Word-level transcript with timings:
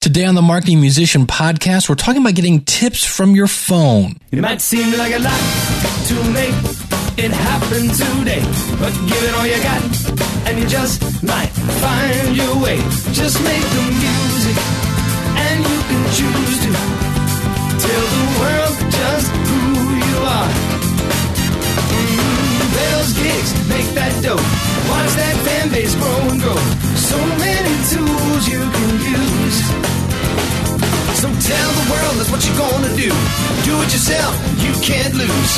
Today 0.00 0.26
on 0.26 0.36
the 0.36 0.42
Marketing 0.42 0.80
Musician 0.80 1.26
podcast, 1.26 1.88
we're 1.88 1.96
talking 1.96 2.22
about 2.22 2.36
getting 2.36 2.60
tips 2.60 3.04
from 3.04 3.34
your 3.34 3.48
phone. 3.48 4.14
It 4.30 4.38
might 4.38 4.60
seem 4.60 4.96
like 4.96 5.12
a 5.12 5.18
lot 5.18 5.40
late. 6.34 6.54
It 7.18 7.32
today, 8.22 8.40
but 8.78 8.94
give 9.10 9.22
it 9.24 9.34
all 9.34 9.44
you 9.44 9.60
got, 9.60 9.82
and 10.46 10.56
you 10.60 10.68
just 10.68 11.02
might 11.24 11.50
find 11.50 12.36
your 12.36 12.62
way. 12.62 12.76
Just 13.10 13.42
make 13.42 13.60
the 13.74 13.82
music, 13.90 14.56
and 15.34 15.66
you 15.66 15.80
can 15.90 16.04
choose 16.14 16.58
to 16.62 16.70
tell 17.82 18.06
the 18.06 18.27
those 23.08 23.22
gigs, 23.22 23.52
make 23.68 23.86
that 23.94 24.12
dough, 24.22 24.36
watch 24.90 25.12
that 25.16 25.36
fan 25.44 25.70
base 25.70 25.94
grow 25.94 26.28
and 26.28 26.40
grow. 26.40 26.56
So 26.96 27.16
many 27.40 27.74
tools 27.88 28.42
you 28.48 28.60
can 28.60 28.92
use. 29.00 29.58
So 31.16 31.28
tell 31.28 31.70
the 31.72 31.86
world 31.90 32.14
that's 32.20 32.30
what 32.30 32.44
you're 32.44 32.58
gonna 32.58 32.92
do. 32.96 33.10
Do 33.64 33.80
it 33.82 33.90
yourself, 33.92 34.34
you 34.60 34.72
can't 34.84 35.14
lose. 35.14 35.52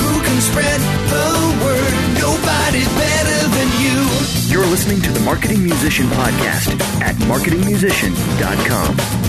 Who 0.00 0.20
can 0.24 0.40
spread 0.40 0.80
the 1.12 1.28
word? 1.64 1.92
Nobody's 2.16 2.88
better 2.96 3.40
than 3.52 3.68
you. 3.82 3.96
You're 4.48 4.66
listening 4.66 5.00
to 5.02 5.10
the 5.12 5.20
Marketing 5.20 5.62
Musician 5.64 6.06
Podcast 6.06 6.80
at 7.02 7.14
marketingmusician.com. 7.28 9.25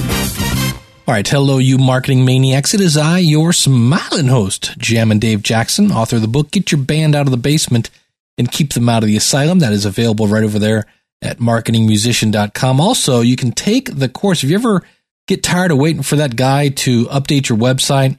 All 1.07 1.13
right, 1.13 1.25
hello, 1.25 1.57
you 1.57 1.77
marketing 1.77 2.25
maniacs. 2.25 2.73
It 2.73 2.81
is 2.81 2.97
I, 2.97 3.19
your 3.19 3.53
smiling 3.53 4.27
host, 4.27 4.77
Jam 4.77 5.09
and 5.09 5.21
Dave 5.21 5.41
Jackson, 5.41 5.89
author 5.89 6.17
of 6.17 6.21
the 6.21 6.27
book 6.27 6.51
Get 6.51 6.69
Your 6.69 6.81
Band 6.81 7.15
Out 7.15 7.27
of 7.27 7.31
the 7.31 7.37
Basement 7.37 7.89
and 8.37 8.51
Keep 8.51 8.73
Them 8.73 8.89
Out 8.89 9.03
of 9.03 9.07
the 9.07 9.15
Asylum. 9.15 9.59
That 9.59 9.71
is 9.71 9.85
available 9.85 10.27
right 10.27 10.43
over 10.43 10.59
there 10.59 10.85
at 11.21 11.37
marketingmusician.com. 11.37 12.81
Also, 12.81 13.21
you 13.21 13.37
can 13.37 13.53
take 13.53 13.95
the 13.97 14.09
course. 14.09 14.43
If 14.43 14.49
you 14.49 14.57
ever 14.57 14.83
get 15.29 15.43
tired 15.43 15.71
of 15.71 15.77
waiting 15.77 16.03
for 16.03 16.17
that 16.17 16.35
guy 16.35 16.67
to 16.67 17.05
update 17.05 17.47
your 17.47 17.57
website, 17.57 18.17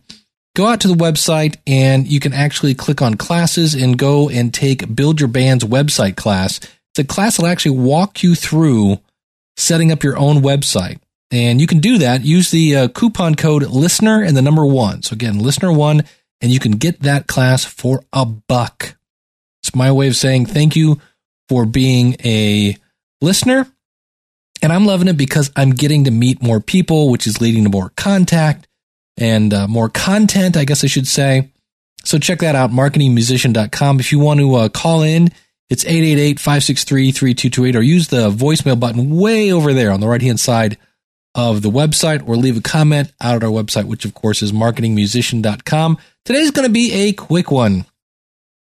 go 0.56 0.64
out 0.64 0.80
to 0.80 0.88
the 0.88 0.94
website 0.94 1.56
and 1.66 2.08
you 2.08 2.20
can 2.20 2.32
actually 2.32 2.74
click 2.74 3.02
on 3.02 3.16
classes 3.18 3.74
and 3.74 3.98
go 3.98 4.30
and 4.30 4.54
take 4.54 4.96
Build 4.96 5.20
Your 5.20 5.28
Band's 5.28 5.64
website 5.64 6.16
class. 6.16 6.56
It's 6.56 7.00
a 7.00 7.04
class 7.04 7.36
that'll 7.36 7.52
actually 7.52 7.76
walk 7.76 8.22
you 8.22 8.34
through 8.34 8.98
setting 9.58 9.92
up 9.92 10.02
your 10.02 10.16
own 10.16 10.36
website. 10.36 11.00
And 11.30 11.60
you 11.60 11.66
can 11.66 11.80
do 11.80 11.98
that. 11.98 12.24
Use 12.24 12.50
the 12.50 12.76
uh, 12.76 12.88
coupon 12.88 13.34
code 13.34 13.62
listener 13.64 14.22
and 14.22 14.36
the 14.36 14.42
number 14.42 14.64
one. 14.64 15.02
So 15.02 15.12
again, 15.12 15.38
listener 15.38 15.72
one, 15.72 16.04
and 16.40 16.50
you 16.50 16.58
can 16.58 16.72
get 16.72 17.00
that 17.00 17.26
class 17.26 17.64
for 17.64 18.04
a 18.12 18.24
buck. 18.24 18.96
It's 19.62 19.74
my 19.74 19.92
way 19.92 20.08
of 20.08 20.16
saying 20.16 20.46
thank 20.46 20.74
you 20.74 21.00
for 21.48 21.66
being 21.66 22.16
a 22.24 22.76
listener 23.20 23.66
and 24.62 24.72
I'm 24.72 24.86
loving 24.86 25.08
it 25.08 25.16
because 25.16 25.50
I'm 25.56 25.70
getting 25.70 26.04
to 26.04 26.10
meet 26.10 26.42
more 26.42 26.60
people, 26.60 27.10
which 27.10 27.26
is 27.26 27.40
leading 27.40 27.64
to 27.64 27.70
more 27.70 27.90
contact 27.96 28.68
and 29.16 29.52
uh, 29.54 29.66
more 29.68 29.88
content, 29.88 30.56
I 30.56 30.64
guess 30.64 30.84
I 30.84 30.88
should 30.88 31.06
say. 31.06 31.50
So 32.04 32.18
check 32.18 32.40
that 32.40 32.54
out, 32.54 32.70
marketingmusician.com. 32.70 34.00
If 34.00 34.12
you 34.12 34.18
want 34.18 34.40
to 34.40 34.54
uh, 34.54 34.68
call 34.68 35.02
in, 35.02 35.30
it's 35.68 35.84
888-563-3228 35.84 37.74
or 37.74 37.82
use 37.82 38.08
the 38.08 38.30
voicemail 38.30 38.78
button 38.80 39.16
way 39.16 39.52
over 39.52 39.72
there 39.74 39.90
on 39.92 40.00
the 40.00 40.08
right-hand 40.08 40.40
side 40.40 40.78
of 41.38 41.62
the 41.62 41.70
website 41.70 42.28
or 42.28 42.36
leave 42.36 42.56
a 42.56 42.60
comment 42.60 43.12
out 43.20 43.36
at 43.36 43.44
our 43.44 43.50
website, 43.50 43.84
which 43.84 44.04
of 44.04 44.12
course 44.12 44.42
is 44.42 44.50
marketingmusician.com. 44.50 45.98
Today's 46.24 46.50
going 46.50 46.66
to 46.66 46.72
be 46.72 46.92
a 46.92 47.12
quick 47.12 47.52
one. 47.52 47.86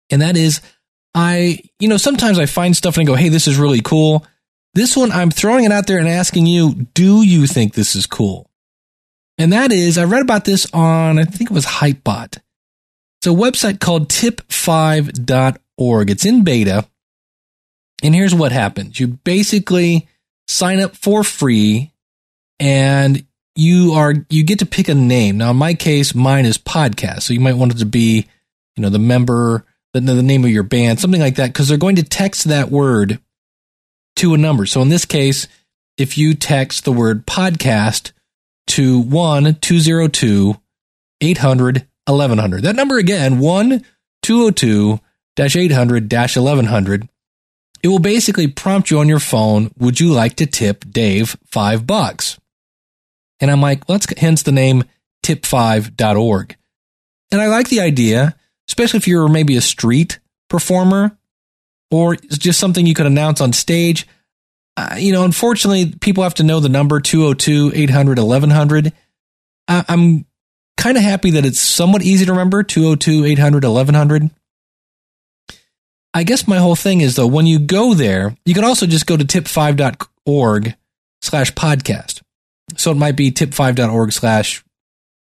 And 0.10 0.22
that 0.22 0.36
is, 0.36 0.60
I, 1.16 1.62
you 1.80 1.88
know, 1.88 1.96
sometimes 1.96 2.38
I 2.38 2.48
find 2.48 2.76
stuff 2.76 2.98
and 2.98 3.08
I 3.08 3.12
go, 3.12 3.16
hey, 3.16 3.30
this 3.30 3.48
is 3.48 3.58
really 3.58 3.80
cool. 3.80 4.26
This 4.74 4.98
one, 4.98 5.14
I'm 5.14 5.32
throwing 5.32 5.64
it 5.64 5.72
out 5.72 5.88
there 5.88 6.00
and 6.00 6.10
asking 6.10 6.48
you, 6.48 6.74
do 6.94 7.22
you 7.22 7.48
think 7.48 7.74
this 7.74 7.96
is 7.96 8.06
cool? 8.06 8.50
And 9.38 9.54
that 9.54 9.72
is, 9.72 9.98
I 9.98 10.04
read 10.04 10.22
about 10.22 10.44
this 10.44 10.68
on, 10.74 11.18
I 11.18 11.24
think 11.24 11.52
it 11.52 11.54
was 11.54 11.66
Hypebot. 11.66 12.40
It's 13.20 13.28
a 13.28 13.30
website 13.30 13.80
called 13.80 14.10
tip5.org. 14.10 16.10
It's 16.10 16.26
in 16.26 16.44
beta. 16.44 16.86
And 18.04 18.14
here's 18.14 18.36
what 18.36 18.52
happens. 18.52 19.00
You 19.00 19.08
basically 19.08 20.10
sign 20.50 20.82
up 20.82 20.98
for 20.98 21.24
free 21.24 21.94
and 22.60 23.26
you 23.56 23.94
are, 23.94 24.14
you 24.30 24.44
get 24.44 24.60
to 24.60 24.66
pick 24.66 24.88
a 24.88 24.96
name. 24.96 25.38
Now, 25.38 25.52
in 25.52 25.58
my 25.58 25.74
case, 25.74 26.16
mine 26.16 26.46
is 26.46 26.58
podcast. 26.58 27.24
So 27.24 27.34
you 27.34 27.40
might 27.40 27.56
want 27.56 27.74
it 27.74 27.80
to 27.80 27.86
be, 27.86 28.28
you 28.76 28.82
know, 28.82 28.90
the 28.90 29.00
member, 29.00 29.66
the, 29.94 30.02
the 30.02 30.24
name 30.24 30.44
of 30.44 30.52
your 30.52 30.64
band, 30.64 31.00
something 31.00 31.22
like 31.22 31.36
that, 31.36 31.48
because 31.48 31.68
they're 31.68 31.78
going 31.78 31.98
to 31.98 32.04
text 32.04 32.46
that 32.46 32.70
word 32.72 33.20
to 34.18 34.34
a 34.34 34.38
number. 34.38 34.66
So 34.66 34.82
in 34.82 34.90
this 34.90 35.06
case, 35.06 35.48
if 35.98 36.18
you 36.18 36.34
text 36.34 36.86
the 36.86 36.92
word 36.94 37.26
podcast 37.26 38.12
to 38.68 39.00
1 39.00 39.56
202 39.56 40.56
800 41.22 41.88
1100, 42.06 42.64
that 42.64 42.76
number 42.76 42.98
again, 42.98 43.40
1 43.40 43.84
202 44.24 45.00
800 45.38 46.12
1100, 46.12 47.10
it 47.82 47.88
will 47.88 48.00
basically 48.00 48.48
prompt 48.48 48.92
you 48.92 49.00
on 49.00 49.08
your 49.08 49.20
phone, 49.20 49.72
would 49.78 50.00
you 50.00 50.12
like 50.12 50.36
to 50.36 50.46
tip 50.46 50.86
Dave 50.90 51.38
five 51.46 51.88
bucks? 51.88 52.38
And 53.40 53.50
I'm 53.50 53.62
like, 53.62 53.88
let's 53.90 54.08
hence 54.18 54.44
the 54.44 54.52
name 54.52 54.84
tip5.org. 55.24 56.56
And 57.32 57.42
I 57.42 57.48
like 57.48 57.70
the 57.70 57.80
idea, 57.82 58.36
especially 58.68 58.98
if 58.98 59.08
you're 59.08 59.28
maybe 59.28 59.56
a 59.56 59.62
street 59.62 60.20
performer 60.50 61.18
or 61.92 62.16
just 62.16 62.60
something 62.60 62.86
you 62.86 62.94
could 62.94 63.06
announce 63.06 63.42
on 63.42 63.54
stage. 63.54 64.08
Uh, 64.78 64.96
you 64.98 65.12
know, 65.12 65.24
unfortunately, 65.24 65.94
people 66.00 66.24
have 66.24 66.34
to 66.36 66.44
know 66.44 66.60
the 66.60 66.70
number 66.70 67.00
202 67.00 67.72
800 67.76 68.18
1100. 68.18 68.94
I- 69.68 69.86
I'm 69.88 70.26
kind 70.78 70.98
of 70.98 71.04
happy 71.04 71.32
that 71.32 71.46
it's 71.46 71.60
somewhat 71.60 72.02
easy 72.02 72.26
to 72.26 72.32
remember 72.32 72.64
202 72.64 73.26
800 73.26 73.64
1100. 73.64 74.32
I 76.14 76.24
guess 76.24 76.48
my 76.48 76.58
whole 76.58 76.76
thing 76.76 77.02
is 77.02 77.16
though, 77.16 77.28
when 77.28 77.46
you 77.46 77.60
go 77.60 77.94
there, 77.94 78.36
you 78.46 78.54
can 78.54 78.64
also 78.64 78.88
just 78.88 79.06
go 79.06 79.16
to 79.16 79.24
tip5.org 79.24 80.76
slash 81.22 81.54
podcast. 81.54 82.19
So 82.78 82.92
it 82.92 82.98
might 82.98 83.16
be 83.16 83.32
tip5.org 83.32 84.12
slash 84.12 84.64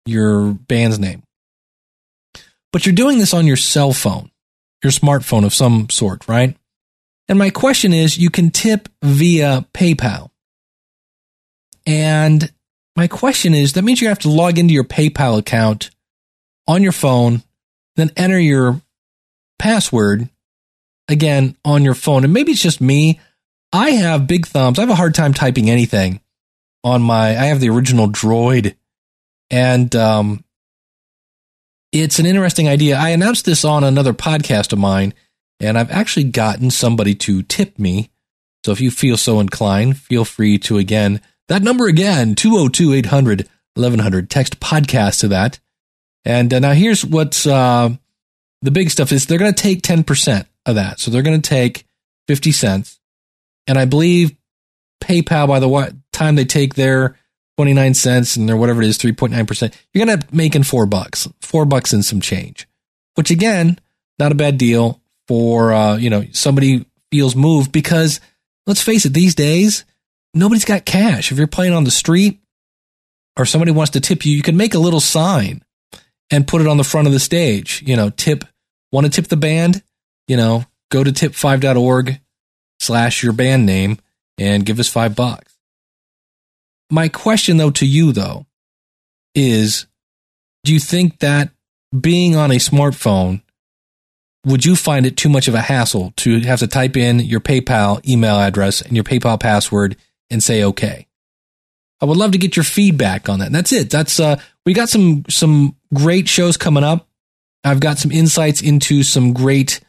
your 0.06 0.54
band's 0.54 1.00
name. 1.00 1.24
But 2.72 2.86
you're 2.86 2.96
doing 2.96 3.18
this 3.18 3.34
on 3.34 3.48
your 3.48 3.58
cell 3.58 3.94
phone, 3.94 4.32
your 4.84 4.92
smartphone 4.92 5.46
of 5.46 5.54
some 5.54 5.90
sort, 5.90 6.28
right? 6.28 6.56
And 7.28 7.38
my 7.38 7.50
question 7.50 7.94
is 7.94 8.18
you 8.18 8.30
can 8.30 8.50
tip 8.50 8.90
via 9.04 9.66
PayPal. 9.74 10.30
And 11.86 12.52
my 12.96 13.08
question 13.08 13.54
is 13.54 13.74
that 13.74 13.84
means 13.84 14.02
you 14.02 14.08
have 14.08 14.20
to 14.20 14.30
log 14.30 14.58
into 14.58 14.74
your 14.74 14.84
PayPal 14.84 15.38
account 15.38 15.90
on 16.68 16.84
your 16.84 16.92
phone, 16.92 17.44
then 17.96 18.12
enter 18.16 18.40
your 18.40 18.82
password 19.60 20.30
again 21.08 21.56
on 21.66 21.84
your 21.84 21.94
phone. 21.94 22.24
And 22.24 22.34
maybe 22.34 22.52
it's 22.52 22.62
just 22.62 22.82
me. 22.82 23.20
I 23.74 23.92
have 23.92 24.28
big 24.28 24.46
thumbs. 24.46 24.78
I 24.80 24.84
have 24.84 24.90
a 24.90 24.96
hard 24.96 25.16
time 25.16 25.34
typing 25.34 25.70
anything 25.70 26.22
on 26.84 27.02
my, 27.02 27.30
I 27.30 27.46
have 27.46 27.60
the 27.60 27.70
original 27.70 28.10
droid. 28.10 28.76
And 29.50 29.96
um, 29.96 30.44
it's 31.92 32.20
an 32.20 32.26
interesting 32.26 32.68
idea. 32.68 32.98
I 32.98 33.10
announced 33.10 33.46
this 33.46 33.66
on 33.66 33.84
another 33.84 34.14
podcast 34.14 34.74
of 34.74 34.80
mine 34.80 35.14
and 35.62 35.78
I've 35.78 35.92
actually 35.92 36.26
gotten 36.26 36.72
somebody 36.72 37.14
to 37.16 37.44
tip 37.44 37.78
me. 37.78 38.10
So 38.66 38.72
if 38.72 38.82
you 38.82 38.92
feel 38.92 39.18
so 39.18 39.40
inclined, 39.40 39.98
feel 39.98 40.26
free 40.26 40.58
to 40.60 40.78
again, 40.78 41.22
that 41.48 41.62
number 41.62 41.88
again, 41.88 42.36
202 42.36 42.94
800 42.94 43.48
1100, 43.76 44.30
text 44.30 44.60
podcast 44.60 45.22
to 45.22 45.28
that. 45.30 45.60
And 46.26 46.54
uh, 46.54 46.60
now 46.60 46.74
here's 46.74 47.06
what's 47.06 47.46
uh, 47.48 47.90
the 48.62 48.72
big 48.72 48.90
stuff 48.90 49.12
is 49.12 49.26
they're 49.26 49.40
going 49.40 49.54
to 49.54 49.62
take 49.62 49.82
10% 49.82 50.46
of 50.66 50.76
that. 50.76 51.00
So 51.00 51.10
they're 51.10 51.22
going 51.22 51.42
to 51.42 51.50
take 51.50 51.86
50 52.28 52.52
cents. 52.52 53.00
And 53.68 53.78
I 53.78 53.86
believe 53.86 54.36
PayPal, 55.02 55.48
by 55.48 55.60
the 55.60 55.96
time 56.14 56.36
they 56.36 56.46
take 56.46 56.76
their 56.76 57.18
29 57.58 57.94
cents 57.94 58.36
and 58.38 58.48
their 58.48 58.56
whatever 58.56 58.82
it 58.82 58.88
is, 58.88 58.98
3.9%, 58.98 59.74
you're 59.94 60.06
going 60.06 60.20
to 60.20 60.28
make 60.34 60.56
in 60.56 60.64
four 60.64 60.86
bucks, 60.86 61.28
four 61.42 61.66
bucks 61.66 61.92
and 61.92 62.06
some 62.06 62.22
change, 62.22 62.68
which 63.16 63.32
again, 63.32 63.78
not 64.18 64.32
a 64.32 64.36
bad 64.36 64.58
deal 64.58 65.02
for 65.28 65.74
uh, 65.74 65.98
you 65.98 66.10
know 66.10 66.26
somebody 66.32 66.86
feels 67.12 67.36
moved 67.36 67.72
because 67.72 68.20
let's 68.68 68.82
face 68.82 69.06
it, 69.06 69.14
these 69.14 69.36
days 69.36 69.86
nobody's 70.34 70.66
got 70.66 70.86
cash. 70.86 71.32
If 71.32 71.38
you're 71.38 71.48
playing 71.48 71.74
on 71.74 71.84
the 71.84 71.92
street 71.92 72.40
or 73.38 73.46
somebody 73.46 73.72
wants 73.72 73.92
to 73.92 74.02
tip 74.02 74.26
you, 74.26 74.34
you 74.34 74.42
can 74.42 74.58
make 74.58 74.74
a 74.74 74.80
little 74.80 75.00
sign 75.00 75.64
and 76.30 76.48
put 76.48 76.62
it 76.62 76.68
on 76.68 76.78
the 76.78 76.84
front 76.84 77.08
of 77.08 77.14
the 77.14 77.20
stage. 77.20 77.84
You 77.86 77.96
know, 77.96 78.10
tip 78.10 78.44
want 78.92 79.06
to 79.06 79.12
tip 79.12 79.28
the 79.28 79.38
band. 79.38 79.84
You 80.28 80.38
know, 80.38 80.66
go 80.90 81.04
to 81.04 81.12
tip5.org 81.12 82.20
slash 82.80 83.24
your 83.24 83.34
band 83.34 83.66
name 83.66 84.00
and 84.38 84.66
give 84.66 84.80
us 84.80 84.88
five 84.88 85.16
bucks. 85.16 85.58
My 86.90 87.08
question 87.08 87.58
though 87.58 87.72
to 87.72 87.86
you 87.86 88.12
though 88.12 88.46
is 89.34 89.86
do 90.64 90.74
you 90.74 90.80
think 90.80 91.20
that 91.20 91.50
being 92.00 92.36
on 92.36 92.52
a 92.52 92.56
smartphone 92.56 93.42
would 94.46 94.66
you 94.66 94.76
find 94.76 95.06
it 95.06 95.18
too 95.18 95.30
much 95.30 95.48
of 95.48 95.54
a 95.54 95.62
hassle 95.62 96.14
to 96.18 96.40
have 96.42 96.60
to 96.60 96.68
type 96.68 96.98
in 96.98 97.20
your 97.20 97.40
PayPal 97.40 98.06
email 98.08 98.38
address 98.38 98.82
and 98.82 98.96
your 98.96 99.04
PayPal 99.04 99.40
password 99.40 99.96
and 100.30 100.44
say 100.44 100.64
okay? 100.64 101.08
I 102.02 102.06
would 102.06 102.18
love 102.18 102.32
to 102.32 102.40
get 102.40 102.56
your 102.56 102.64
feedback 102.64 103.30
on 103.30 103.40
that. 103.40 103.48
And 103.48 103.56
that's 103.56 103.72
it. 103.72 103.92
That's 103.92 104.20
uh, 104.20 104.38
we 104.66 104.74
got 104.74 104.90
some 104.90 105.24
some 105.30 105.76
great 105.94 106.28
shows 106.28 106.58
coming 106.58 106.84
up. 106.84 107.08
I've 107.64 107.80
got 107.80 108.00
some 108.00 108.12
insights 108.12 108.62
into 108.62 109.04
some 109.04 109.34
great 109.34 109.82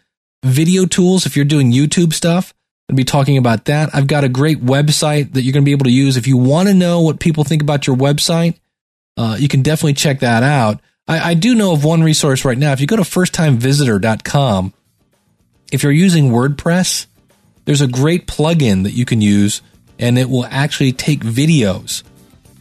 video 0.44 0.84
tools. 0.84 1.24
If 1.24 1.36
you're 1.36 1.46
doing 1.46 1.72
YouTube 1.72 2.12
stuff, 2.12 2.52
going 2.92 2.96
to 2.96 3.00
be 3.00 3.10
talking 3.10 3.38
about 3.38 3.64
that. 3.66 3.90
I've 3.94 4.06
got 4.06 4.24
a 4.24 4.28
great 4.28 4.62
website 4.62 5.32
that 5.32 5.42
you're 5.42 5.52
going 5.52 5.64
to 5.64 5.68
be 5.68 5.72
able 5.72 5.84
to 5.84 5.90
use 5.90 6.16
if 6.16 6.26
you 6.26 6.36
want 6.36 6.68
to 6.68 6.74
know 6.74 7.00
what 7.00 7.20
people 7.20 7.42
think 7.42 7.62
about 7.62 7.86
your 7.86 7.96
website. 7.96 8.58
Uh, 9.16 9.36
you 9.38 9.48
can 9.48 9.62
definitely 9.62 9.94
check 9.94 10.20
that 10.20 10.42
out. 10.42 10.80
I, 11.08 11.30
I 11.30 11.34
do 11.34 11.54
know 11.54 11.72
of 11.72 11.84
one 11.84 12.02
resource 12.02 12.44
right 12.44 12.58
now. 12.58 12.72
If 12.72 12.80
you 12.80 12.86
go 12.86 12.96
to 12.96 13.02
firsttimevisitor.com, 13.02 14.74
if 15.72 15.82
you're 15.82 15.92
using 15.92 16.30
WordPress, 16.30 17.06
there's 17.64 17.80
a 17.80 17.88
great 17.88 18.26
plugin 18.26 18.82
that 18.82 18.92
you 18.92 19.04
can 19.04 19.20
use 19.20 19.62
and 19.98 20.18
it 20.18 20.28
will 20.28 20.46
actually 20.46 20.92
take 20.92 21.20
videos 21.20 22.02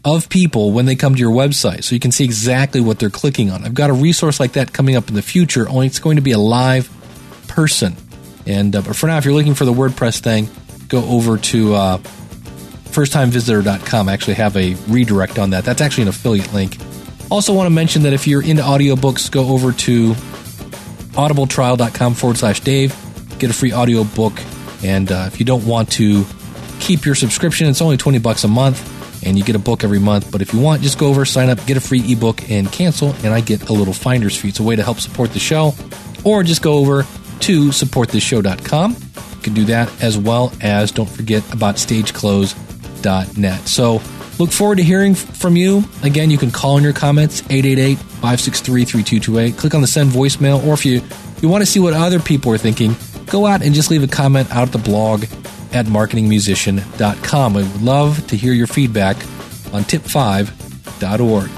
of 0.05 0.29
people 0.29 0.71
when 0.71 0.85
they 0.85 0.95
come 0.95 1.13
to 1.13 1.19
your 1.19 1.31
website 1.31 1.83
so 1.83 1.93
you 1.93 1.99
can 1.99 2.11
see 2.11 2.23
exactly 2.23 2.79
what 2.79 2.99
they're 2.99 3.09
clicking 3.09 3.51
on. 3.51 3.65
I've 3.65 3.73
got 3.73 3.89
a 3.89 3.93
resource 3.93 4.39
like 4.39 4.53
that 4.53 4.71
coming 4.73 4.95
up 4.95 5.09
in 5.09 5.15
the 5.15 5.21
future, 5.21 5.67
only 5.67 5.87
it's 5.87 5.99
going 5.99 6.15
to 6.15 6.21
be 6.21 6.31
a 6.31 6.39
live 6.39 6.89
person. 7.47 7.97
And 8.51 8.75
uh, 8.75 8.81
but 8.81 8.95
for 8.95 9.07
now, 9.07 9.17
if 9.17 9.25
you're 9.25 9.33
looking 9.33 9.55
for 9.55 9.65
the 9.65 9.73
WordPress 9.73 10.19
thing, 10.19 10.49
go 10.89 11.03
over 11.05 11.37
to 11.37 11.73
uh, 11.73 11.97
firsttimevisitor.com. 11.97 14.09
I 14.09 14.13
actually 14.13 14.33
have 14.35 14.57
a 14.57 14.73
redirect 14.87 15.39
on 15.39 15.51
that. 15.51 15.63
That's 15.63 15.79
actually 15.79 16.03
an 16.03 16.09
affiliate 16.09 16.53
link. 16.53 16.77
Also, 17.29 17.53
want 17.53 17.67
to 17.67 17.71
mention 17.71 18.03
that 18.03 18.11
if 18.11 18.27
you're 18.27 18.43
into 18.43 18.61
audiobooks, 18.61 19.31
go 19.31 19.49
over 19.49 19.71
to 19.71 20.13
audibletrial.com 21.13 22.13
forward 22.13 22.37
slash 22.37 22.59
Dave, 22.59 22.93
get 23.39 23.49
a 23.49 23.53
free 23.53 23.71
audiobook. 23.71 24.33
And 24.83 25.09
uh, 25.11 25.25
if 25.27 25.39
you 25.39 25.45
don't 25.45 25.65
want 25.65 25.91
to 25.93 26.25
keep 26.81 27.05
your 27.05 27.15
subscription, 27.15 27.67
it's 27.67 27.81
only 27.81 27.95
20 27.95 28.19
bucks 28.19 28.43
a 28.43 28.49
month 28.49 28.99
and 29.23 29.37
you 29.37 29.43
get 29.43 29.55
a 29.55 29.59
book 29.59 29.83
every 29.83 29.99
month. 29.99 30.31
But 30.31 30.41
if 30.41 30.53
you 30.53 30.59
want, 30.59 30.81
just 30.81 30.97
go 30.97 31.07
over, 31.07 31.25
sign 31.25 31.49
up, 31.49 31.65
get 31.65 31.77
a 31.77 31.81
free 31.81 32.11
ebook, 32.11 32.49
and 32.49 32.71
cancel, 32.71 33.13
and 33.23 33.27
I 33.27 33.39
get 33.39 33.69
a 33.69 33.73
little 33.73 33.93
finder's 33.93 34.35
fee. 34.35 34.49
It's 34.49 34.59
a 34.59 34.63
way 34.63 34.75
to 34.75 34.83
help 34.83 34.99
support 34.99 35.31
the 35.31 35.39
show. 35.39 35.73
Or 36.23 36.43
just 36.43 36.61
go 36.61 36.73
over 36.73 37.05
to 37.41 37.69
supportthishow.com. 37.69 38.91
You 38.91 39.41
can 39.41 39.53
do 39.53 39.65
that 39.65 40.03
as 40.03 40.17
well 40.17 40.53
as 40.61 40.91
don't 40.91 41.09
forget 41.09 41.43
about 41.53 41.75
stageclose.net. 41.75 43.67
So 43.67 44.01
look 44.39 44.51
forward 44.51 44.77
to 44.77 44.83
hearing 44.83 45.15
from 45.15 45.55
you. 45.55 45.83
Again, 46.03 46.29
you 46.29 46.37
can 46.37 46.51
call 46.51 46.77
in 46.77 46.83
your 46.83 46.93
comments 46.93 47.41
888 47.49 47.97
563 47.97 48.85
3228. 48.85 49.57
Click 49.57 49.73
on 49.73 49.81
the 49.81 49.87
send 49.87 50.11
voicemail, 50.11 50.65
or 50.65 50.73
if 50.73 50.85
you, 50.85 51.01
you 51.41 51.49
want 51.49 51.63
to 51.63 51.65
see 51.65 51.79
what 51.79 51.93
other 51.93 52.19
people 52.19 52.51
are 52.51 52.57
thinking, 52.57 52.95
go 53.25 53.45
out 53.45 53.61
and 53.63 53.73
just 53.73 53.89
leave 53.89 54.03
a 54.03 54.07
comment 54.07 54.49
out 54.51 54.67
at 54.67 54.71
the 54.71 54.77
blog 54.77 55.23
at 55.73 55.85
marketingmusician.com. 55.85 57.57
I 57.57 57.61
would 57.61 57.81
love 57.81 58.27
to 58.27 58.37
hear 58.37 58.53
your 58.53 58.67
feedback 58.67 59.17
on 59.73 59.83
tip5.org. 59.83 61.49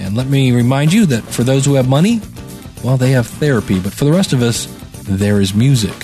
And 0.00 0.16
let 0.16 0.26
me 0.26 0.52
remind 0.52 0.92
you 0.92 1.06
that 1.06 1.22
for 1.22 1.44
those 1.44 1.64
who 1.64 1.74
have 1.74 1.88
money, 1.88 2.20
well, 2.82 2.96
they 2.96 3.12
have 3.12 3.26
therapy, 3.26 3.80
but 3.80 3.92
for 3.92 4.04
the 4.04 4.12
rest 4.12 4.32
of 4.32 4.42
us, 4.42 4.66
there 5.04 5.40
is 5.40 5.54
music. 5.54 5.94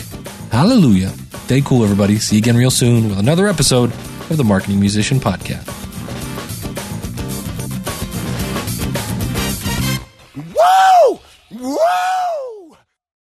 Hallelujah. 0.52 1.12
Stay 1.44 1.60
cool, 1.62 1.82
everybody. 1.82 2.18
See 2.18 2.36
you 2.36 2.40
again 2.40 2.56
real 2.56 2.70
soon 2.70 3.08
with 3.08 3.18
another 3.18 3.48
episode 3.48 3.90
of 4.30 4.36
the 4.36 4.44
Marketing 4.44 4.78
Musician 4.78 5.18
Podcast. 5.18 5.79